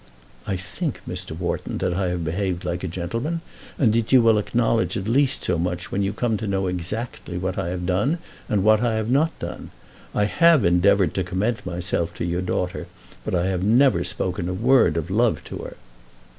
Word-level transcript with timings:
"I 0.47 0.57
think, 0.57 0.99
Mr. 1.07 1.37
Wharton, 1.37 1.77
that 1.77 1.93
I 1.93 2.07
have 2.07 2.25
behaved 2.25 2.65
like 2.65 2.83
a 2.83 2.87
gentleman; 2.87 3.41
and 3.77 3.93
that 3.93 4.11
you 4.11 4.19
will 4.23 4.39
acknowledge 4.39 4.97
at 4.97 5.07
least 5.07 5.43
so 5.43 5.59
much 5.59 5.91
when 5.91 6.01
you 6.01 6.11
come 6.11 6.37
to 6.37 6.47
know 6.47 6.65
exactly 6.65 7.37
what 7.37 7.55
I 7.59 7.69
have 7.69 7.85
done 7.85 8.17
and 8.49 8.63
what 8.63 8.81
I 8.81 8.95
have 8.95 9.11
not 9.11 9.37
done. 9.37 9.69
I 10.15 10.23
have 10.25 10.65
endeavoured 10.65 11.13
to 11.13 11.23
commend 11.23 11.63
myself 11.67 12.15
to 12.15 12.25
your 12.25 12.41
daughter, 12.41 12.87
but 13.23 13.35
I 13.35 13.45
have 13.49 13.61
never 13.61 14.03
spoken 14.03 14.49
a 14.49 14.55
word 14.55 14.97
of 14.97 15.11
love 15.11 15.43
to 15.43 15.57
her." 15.57 15.75